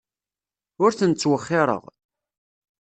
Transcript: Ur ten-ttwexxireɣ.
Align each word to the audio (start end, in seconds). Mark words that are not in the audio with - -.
Ur 0.83 0.91
ten-ttwexxireɣ. 0.93 1.83